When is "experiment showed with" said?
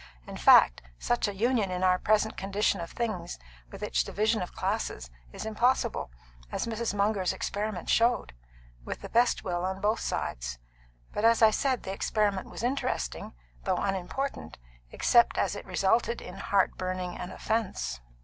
7.31-9.01